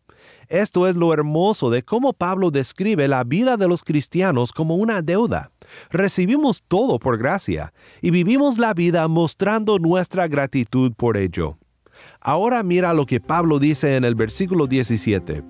Esto 0.49 0.87
es 0.87 0.95
lo 0.95 1.13
hermoso 1.13 1.71
de 1.71 1.83
cómo 1.83 2.13
Pablo 2.13 2.51
describe 2.51 3.09
la 3.09 3.25
vida 3.25 3.57
de 3.57 3.69
los 3.69 3.83
cristianos 3.83 4.53
como 4.53 4.77
una 4.77 5.03
deuda. 5.03 5.51
Recibimos 5.91 6.63
todo 6.67 6.99
por 6.99 7.19
gracia 7.19 7.73
y 8.01 8.11
vivimos 8.11 8.59
la 8.59 8.73
vida 8.73 9.07
mostrando 9.09 9.79
nuestra 9.79 10.29
gratitud 10.29 10.93
por 10.97 11.17
ello. 11.17 11.59
Ahora 12.21 12.62
mira 12.62 12.95
lo 12.95 13.07
que 13.07 13.21
Pablo 13.21 13.59
dice 13.59 13.97
en 13.97 14.05
el 14.05 14.15
versículo 14.15 14.67
17. 14.67 15.43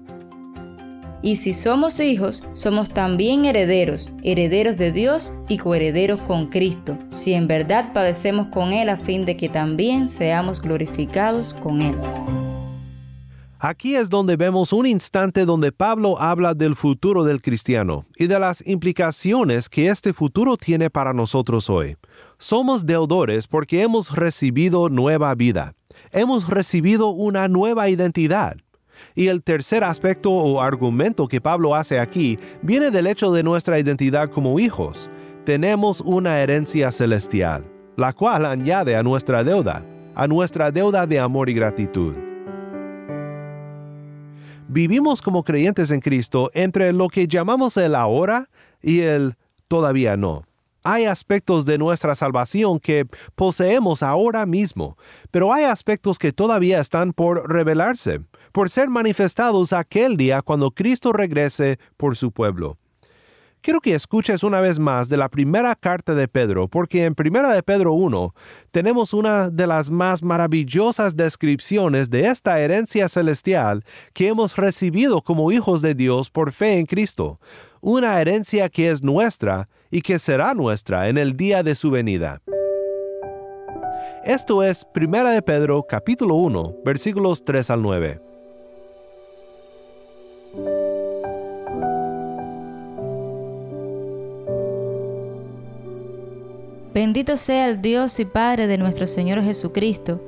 Y 1.22 1.36
si 1.36 1.52
somos 1.52 1.98
hijos, 1.98 2.44
somos 2.52 2.90
también 2.90 3.46
herederos, 3.46 4.12
herederos 4.22 4.76
de 4.76 4.92
Dios 4.92 5.32
y 5.48 5.58
coherederos 5.58 6.20
con 6.20 6.46
Cristo, 6.46 6.98
si 7.10 7.32
en 7.32 7.48
verdad 7.48 7.92
padecemos 7.92 8.48
con 8.48 8.72
Él 8.72 8.88
a 8.88 8.96
fin 8.96 9.24
de 9.24 9.36
que 9.36 9.48
también 9.48 10.08
seamos 10.08 10.60
glorificados 10.60 11.54
con 11.54 11.80
Él. 11.80 11.96
Aquí 13.58 13.96
es 13.96 14.10
donde 14.10 14.36
vemos 14.36 14.74
un 14.74 14.84
instante 14.86 15.46
donde 15.46 15.72
Pablo 15.72 16.20
habla 16.20 16.52
del 16.52 16.76
futuro 16.76 17.24
del 17.24 17.40
cristiano 17.40 18.04
y 18.16 18.26
de 18.26 18.38
las 18.38 18.64
implicaciones 18.66 19.70
que 19.70 19.88
este 19.88 20.12
futuro 20.12 20.58
tiene 20.58 20.90
para 20.90 21.14
nosotros 21.14 21.70
hoy. 21.70 21.96
Somos 22.38 22.84
deudores 22.84 23.46
porque 23.46 23.82
hemos 23.82 24.14
recibido 24.14 24.90
nueva 24.90 25.34
vida. 25.34 25.72
Hemos 26.12 26.48
recibido 26.48 27.08
una 27.08 27.48
nueva 27.48 27.88
identidad. 27.88 28.56
Y 29.14 29.28
el 29.28 29.42
tercer 29.42 29.84
aspecto 29.84 30.30
o 30.30 30.60
argumento 30.60 31.28
que 31.28 31.40
Pablo 31.40 31.74
hace 31.74 32.00
aquí 32.00 32.38
viene 32.62 32.90
del 32.90 33.06
hecho 33.06 33.32
de 33.32 33.42
nuestra 33.42 33.78
identidad 33.78 34.30
como 34.30 34.58
hijos. 34.58 35.10
Tenemos 35.44 36.00
una 36.00 36.40
herencia 36.40 36.90
celestial, 36.90 37.64
la 37.96 38.12
cual 38.12 38.46
añade 38.46 38.96
a 38.96 39.02
nuestra 39.02 39.44
deuda, 39.44 39.84
a 40.14 40.26
nuestra 40.26 40.70
deuda 40.70 41.06
de 41.06 41.20
amor 41.20 41.48
y 41.48 41.54
gratitud. 41.54 42.14
Vivimos 44.68 45.22
como 45.22 45.44
creyentes 45.44 45.90
en 45.92 46.00
Cristo 46.00 46.50
entre 46.52 46.92
lo 46.92 47.08
que 47.08 47.28
llamamos 47.28 47.76
el 47.76 47.94
ahora 47.94 48.48
y 48.82 49.00
el 49.00 49.36
todavía 49.68 50.16
no. 50.16 50.44
Hay 50.88 51.04
aspectos 51.06 51.64
de 51.66 51.78
nuestra 51.78 52.14
salvación 52.14 52.78
que 52.78 53.06
poseemos 53.34 54.04
ahora 54.04 54.46
mismo, 54.46 54.96
pero 55.32 55.52
hay 55.52 55.64
aspectos 55.64 56.16
que 56.16 56.30
todavía 56.30 56.78
están 56.78 57.12
por 57.12 57.52
revelarse, 57.52 58.20
por 58.52 58.70
ser 58.70 58.88
manifestados 58.88 59.72
aquel 59.72 60.16
día 60.16 60.42
cuando 60.42 60.70
Cristo 60.70 61.12
regrese 61.12 61.80
por 61.96 62.16
su 62.16 62.30
pueblo. 62.30 62.78
Quiero 63.62 63.80
que 63.80 63.94
escuches 63.94 64.44
una 64.44 64.60
vez 64.60 64.78
más 64.78 65.08
de 65.08 65.16
la 65.16 65.28
primera 65.28 65.74
carta 65.74 66.14
de 66.14 66.28
Pedro, 66.28 66.68
porque 66.68 67.04
en 67.04 67.16
primera 67.16 67.52
de 67.52 67.64
Pedro 67.64 67.92
1 67.94 68.32
tenemos 68.70 69.12
una 69.12 69.50
de 69.50 69.66
las 69.66 69.90
más 69.90 70.22
maravillosas 70.22 71.16
descripciones 71.16 72.10
de 72.10 72.28
esta 72.28 72.60
herencia 72.60 73.08
celestial 73.08 73.82
que 74.12 74.28
hemos 74.28 74.54
recibido 74.54 75.20
como 75.20 75.50
hijos 75.50 75.82
de 75.82 75.96
Dios 75.96 76.30
por 76.30 76.52
fe 76.52 76.78
en 76.78 76.86
Cristo, 76.86 77.40
una 77.80 78.20
herencia 78.20 78.68
que 78.68 78.88
es 78.88 79.02
nuestra 79.02 79.68
y 79.90 80.02
que 80.02 80.18
será 80.18 80.54
nuestra 80.54 81.08
en 81.08 81.18
el 81.18 81.36
día 81.36 81.62
de 81.62 81.74
su 81.74 81.90
venida. 81.90 82.42
Esto 84.24 84.62
es 84.62 84.84
Primera 84.84 85.30
de 85.30 85.40
Pedro 85.40 85.84
capítulo 85.88 86.34
1, 86.34 86.78
versículos 86.84 87.44
3 87.44 87.70
al 87.70 87.82
9. 87.82 88.20
Bendito 96.92 97.36
sea 97.36 97.68
el 97.68 97.82
Dios 97.82 98.18
y 98.20 98.24
Padre 98.24 98.66
de 98.66 98.78
nuestro 98.78 99.06
Señor 99.06 99.42
Jesucristo, 99.42 100.20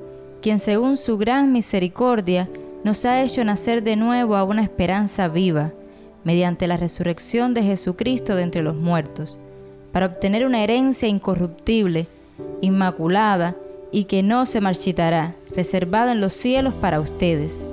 quien 0.43 0.59
según 0.59 0.97
su 0.97 1.19
gran 1.19 1.51
misericordia 1.51 2.49
nos 2.85 3.05
ha 3.05 3.23
hecho 3.23 3.43
nacer 3.43 3.83
de 3.83 3.97
nuevo 3.97 4.37
a 4.37 4.45
una 4.45 4.63
esperanza 4.63 5.29
viva, 5.29 5.73
mediante 6.25 6.67
la 6.67 6.77
resurrección 6.77 7.55
de 7.55 7.63
Jesucristo 7.63 8.37
de 8.37 8.43
entre 8.43 8.63
los 8.63 8.77
muertos, 8.77 9.41
para 9.93 10.07
obtener 10.07 10.45
una 10.47 10.63
herencia 10.63 11.09
incorruptible, 11.09 12.07
inmaculada 12.61 13.57
y 13.91 14.05
que 14.05 14.23
no 14.23 14.47
se 14.47 14.61
marchitará, 14.61 15.35
reservada 15.55 16.13
en 16.13 16.21
los 16.21 16.33
cielos 16.35 16.75
para 16.75 17.01
ustedes. 17.01 17.67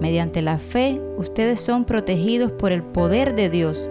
Mediante 0.00 0.42
la 0.42 0.58
fe, 0.58 1.00
ustedes 1.16 1.60
son 1.60 1.84
protegidos 1.84 2.50
por 2.50 2.72
el 2.72 2.82
poder 2.82 3.36
de 3.36 3.48
Dios 3.48 3.88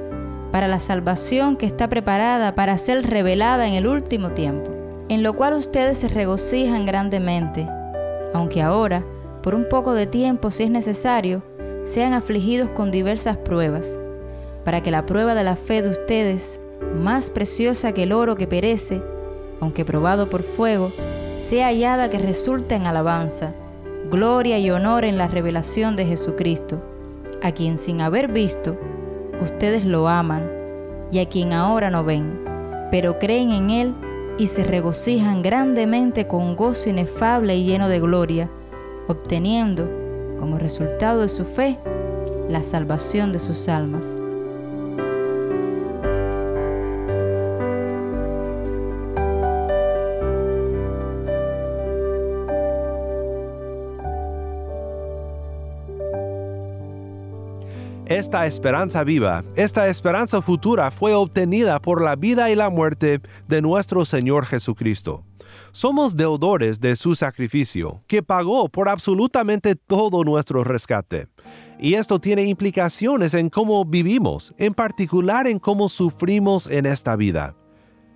para 0.52 0.68
la 0.68 0.80
salvación 0.80 1.56
que 1.56 1.66
está 1.66 1.88
preparada 1.88 2.54
para 2.54 2.78
ser 2.78 3.10
revelada 3.10 3.66
en 3.68 3.74
el 3.76 3.88
último 3.88 4.32
tiempo, 4.32 4.70
en 5.08 5.24
lo 5.24 5.34
cual 5.34 5.54
ustedes 5.54 5.98
se 6.00 6.10
regocijan 6.10 6.86
grandemente, 6.86 7.66
aunque 8.34 8.62
ahora, 8.62 9.04
por 9.42 9.56
un 9.56 9.68
poco 9.68 9.94
de 9.94 10.08
tiempo 10.08 10.52
si 10.52 10.64
es 10.64 10.70
necesario, 10.70 11.42
sean 11.84 12.14
afligidos 12.14 12.70
con 12.70 12.92
diversas 12.92 13.38
pruebas, 13.38 14.00
para 14.64 14.82
que 14.82 14.92
la 14.92 15.06
prueba 15.06 15.36
de 15.36 15.44
la 15.44 15.56
fe 15.56 15.82
de 15.82 15.90
ustedes, 15.90 16.60
más 17.02 17.30
preciosa 17.30 17.92
que 17.92 18.04
el 18.04 18.14
oro 18.14 18.36
que 18.36 18.48
perece, 18.48 19.02
aunque 19.60 19.86
probado 19.86 20.30
por 20.30 20.44
fuego, 20.44 20.92
sea 21.38 21.68
hallada 21.68 22.10
que 22.10 22.20
resulte 22.20 22.76
en 22.76 22.86
alabanza, 22.86 23.54
gloria 24.10 24.60
y 24.60 24.70
honor 24.70 25.06
en 25.06 25.18
la 25.18 25.28
revelación 25.28 25.96
de 25.96 26.06
Jesucristo, 26.06 26.82
a 27.42 27.52
quien 27.52 27.78
sin 27.78 28.02
haber 28.02 28.32
visto, 28.32 28.78
ustedes 29.42 29.86
lo 29.86 30.08
aman, 30.08 30.50
y 31.12 31.20
a 31.20 31.28
quien 31.28 31.54
ahora 31.54 31.90
no 31.90 32.04
ven, 32.04 32.44
pero 32.92 33.20
creen 33.20 33.52
en 33.52 33.70
Él 33.70 33.94
y 34.38 34.48
se 34.48 34.64
regocijan 34.64 35.42
grandemente 35.42 36.28
con 36.28 36.56
gozo 36.56 36.90
inefable 36.90 37.56
y 37.56 37.66
lleno 37.66 37.88
de 37.90 38.00
gloria, 38.00 38.50
obteniendo, 39.12 39.90
como 40.40 40.58
resultado 40.58 41.22
de 41.22 41.30
su 41.30 41.46
fe, 41.46 41.78
la 42.50 42.64
salvación 42.64 43.32
de 43.32 43.40
sus 43.40 43.68
almas. 43.68 44.18
Esta 58.12 58.46
esperanza 58.46 59.06
viva, 59.06 59.42
esta 59.56 59.88
esperanza 59.88 60.42
futura 60.42 60.92
fue 60.92 61.14
obtenida 61.14 61.80
por 61.80 62.04
la 62.04 62.18
vida 62.18 62.52
y 62.52 62.56
la 62.56 62.70
muerte 62.70 63.22
de 63.48 63.62
nuestro 63.62 64.04
Señor 64.04 64.46
Jesucristo. 64.46 65.24
Somos 65.72 66.16
deudores 66.16 66.80
de 66.80 66.96
su 66.96 67.16
sacrificio, 67.16 68.04
que 68.08 68.24
pagó 68.24 68.70
por 68.70 68.90
absolutamente 68.90 69.76
todo 69.76 70.24
nuestro 70.24 70.64
rescate. 70.64 71.28
Y 71.80 71.96
esto 71.96 72.20
tiene 72.20 72.44
implicaciones 72.44 73.34
en 73.34 73.50
cómo 73.50 73.84
vivimos, 73.86 74.54
en 74.58 74.74
particular 74.74 75.48
en 75.48 75.60
cómo 75.60 75.90
sufrimos 75.90 76.68
en 76.68 76.86
esta 76.86 77.16
vida. 77.16 77.56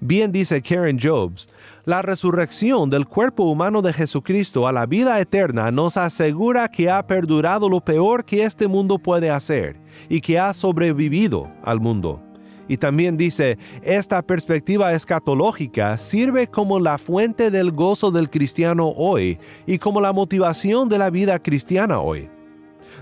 Bien 0.01 0.31
dice 0.31 0.61
Karen 0.61 0.99
Jobs, 1.01 1.49
la 1.85 2.01
resurrección 2.01 2.89
del 2.89 3.07
cuerpo 3.07 3.45
humano 3.45 3.81
de 3.81 3.93
Jesucristo 3.93 4.67
a 4.67 4.73
la 4.73 4.85
vida 4.85 5.19
eterna 5.19 5.71
nos 5.71 5.97
asegura 5.97 6.67
que 6.67 6.91
ha 6.91 7.07
perdurado 7.07 7.69
lo 7.69 7.79
peor 7.79 8.25
que 8.25 8.43
este 8.43 8.67
mundo 8.67 8.99
puede 8.99 9.31
hacer 9.31 9.79
y 10.09 10.19
que 10.19 10.37
ha 10.37 10.53
sobrevivido 10.53 11.49
al 11.63 11.79
mundo. 11.79 12.21
Y 12.67 12.77
también 12.77 13.17
dice, 13.17 13.57
esta 13.83 14.21
perspectiva 14.21 14.93
escatológica 14.93 15.97
sirve 15.97 16.47
como 16.47 16.79
la 16.79 16.97
fuente 16.97 17.51
del 17.51 17.71
gozo 17.71 18.11
del 18.11 18.29
cristiano 18.29 18.87
hoy 18.89 19.37
y 19.65 19.77
como 19.77 20.01
la 20.01 20.13
motivación 20.13 20.89
de 20.89 20.97
la 20.97 21.09
vida 21.09 21.37
cristiana 21.39 21.99
hoy. 21.99 22.29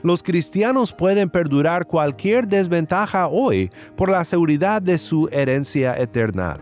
Los 0.02 0.22
cristianos 0.22 0.92
pueden 0.92 1.30
perdurar 1.30 1.88
cualquier 1.88 2.48
desventaja 2.48 3.28
hoy 3.28 3.72
por 3.96 4.10
la 4.10 4.26
seguridad 4.26 4.82
de 4.82 4.98
su 4.98 5.30
herencia 5.32 5.98
eterna. 5.98 6.60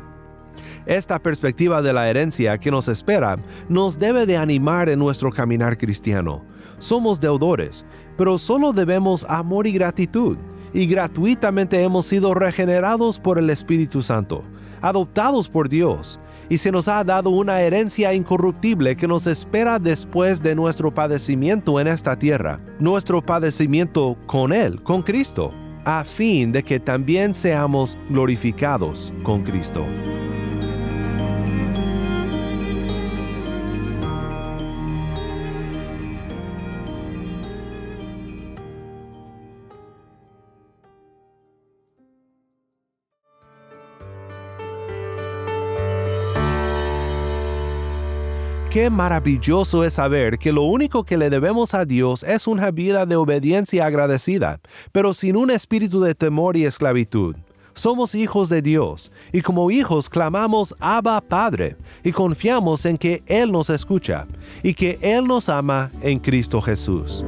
Esta 0.85 1.19
perspectiva 1.19 1.81
de 1.81 1.93
la 1.93 2.09
herencia 2.09 2.57
que 2.57 2.71
nos 2.71 2.87
espera 2.87 3.37
nos 3.69 3.97
debe 3.97 4.25
de 4.25 4.37
animar 4.37 4.89
en 4.89 4.99
nuestro 4.99 5.31
caminar 5.31 5.77
cristiano. 5.77 6.43
Somos 6.79 7.19
deudores, 7.19 7.85
pero 8.17 8.37
solo 8.37 8.73
debemos 8.73 9.23
amor 9.29 9.67
y 9.67 9.71
gratitud, 9.71 10.37
y 10.73 10.85
gratuitamente 10.87 11.81
hemos 11.83 12.05
sido 12.05 12.33
regenerados 12.33 13.19
por 13.19 13.37
el 13.37 13.49
Espíritu 13.49 14.01
Santo, 14.01 14.43
adoptados 14.81 15.49
por 15.49 15.69
Dios, 15.69 16.19
y 16.49 16.57
se 16.57 16.71
nos 16.71 16.87
ha 16.87 17.03
dado 17.03 17.29
una 17.29 17.61
herencia 17.61 18.13
incorruptible 18.13 18.95
que 18.97 19.07
nos 19.07 19.25
espera 19.25 19.79
después 19.79 20.43
de 20.43 20.53
nuestro 20.53 20.93
padecimiento 20.93 21.79
en 21.79 21.87
esta 21.87 22.17
tierra, 22.17 22.59
nuestro 22.79 23.21
padecimiento 23.21 24.17
con 24.25 24.51
Él, 24.51 24.81
con 24.83 25.01
Cristo, 25.01 25.53
a 25.85 26.03
fin 26.03 26.51
de 26.51 26.63
que 26.63 26.79
también 26.79 27.33
seamos 27.33 27.97
glorificados 28.09 29.13
con 29.23 29.43
Cristo. 29.43 29.85
Qué 48.71 48.89
maravilloso 48.89 49.83
es 49.83 49.95
saber 49.95 50.39
que 50.39 50.53
lo 50.53 50.61
único 50.61 51.03
que 51.03 51.17
le 51.17 51.29
debemos 51.29 51.73
a 51.73 51.83
Dios 51.83 52.23
es 52.23 52.47
una 52.47 52.71
vida 52.71 53.05
de 53.05 53.17
obediencia 53.17 53.85
agradecida, 53.85 54.61
pero 54.93 55.13
sin 55.13 55.35
un 55.35 55.51
espíritu 55.51 55.99
de 55.99 56.15
temor 56.15 56.55
y 56.55 56.63
esclavitud. 56.63 57.35
Somos 57.73 58.15
hijos 58.15 58.47
de 58.47 58.61
Dios 58.61 59.11
y 59.33 59.41
como 59.41 59.71
hijos 59.71 60.07
clamamos 60.07 60.73
Abba 60.79 61.19
Padre 61.19 61.75
y 62.01 62.13
confiamos 62.13 62.85
en 62.85 62.97
que 62.97 63.23
Él 63.25 63.51
nos 63.51 63.69
escucha 63.69 64.25
y 64.63 64.73
que 64.73 64.97
Él 65.01 65.27
nos 65.27 65.49
ama 65.49 65.91
en 66.01 66.19
Cristo 66.19 66.61
Jesús. 66.61 67.25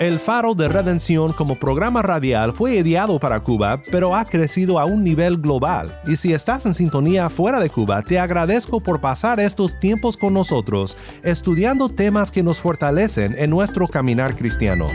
El 0.00 0.18
Faro 0.18 0.56
de 0.56 0.68
Redención 0.68 1.32
como 1.32 1.54
programa 1.54 2.02
radial 2.02 2.52
fue 2.52 2.74
ideado 2.74 3.20
para 3.20 3.38
Cuba, 3.40 3.80
pero 3.92 4.16
ha 4.16 4.24
crecido 4.24 4.80
a 4.80 4.86
un 4.86 5.04
nivel 5.04 5.38
global. 5.38 6.00
Y 6.04 6.16
si 6.16 6.32
estás 6.32 6.66
en 6.66 6.74
sintonía 6.74 7.30
fuera 7.30 7.60
de 7.60 7.70
Cuba, 7.70 8.02
te 8.02 8.18
agradezco 8.18 8.80
por 8.80 9.00
pasar 9.00 9.38
estos 9.38 9.78
tiempos 9.78 10.16
con 10.16 10.34
nosotros, 10.34 10.96
estudiando 11.22 11.88
temas 11.88 12.32
que 12.32 12.42
nos 12.42 12.60
fortalecen 12.60 13.36
en 13.38 13.50
nuestro 13.50 13.86
caminar 13.86 14.34
cristiano. 14.34 14.86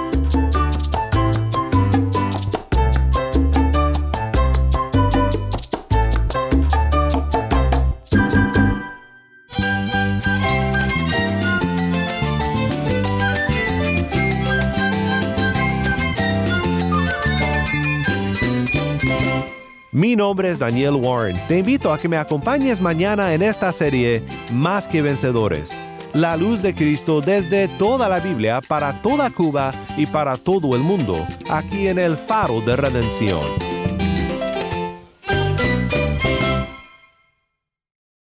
nombre 20.31 20.49
es 20.49 20.59
Daniel 20.59 20.95
Warren. 20.95 21.35
Te 21.49 21.57
invito 21.57 21.91
a 21.91 21.97
que 21.97 22.07
me 22.07 22.15
acompañes 22.15 22.79
mañana 22.79 23.33
en 23.33 23.41
esta 23.41 23.69
serie 23.73 24.23
Más 24.53 24.87
que 24.87 25.01
Vencedores. 25.01 25.81
La 26.13 26.37
luz 26.37 26.61
de 26.61 26.73
Cristo 26.73 27.19
desde 27.19 27.67
toda 27.67 28.07
la 28.07 28.21
Biblia 28.21 28.61
para 28.65 29.01
toda 29.01 29.29
Cuba 29.29 29.71
y 29.97 30.05
para 30.05 30.37
todo 30.37 30.73
el 30.73 30.83
mundo, 30.83 31.17
aquí 31.49 31.89
en 31.89 31.99
el 31.99 32.15
Faro 32.15 32.61
de 32.61 32.77
Redención. 32.77 33.70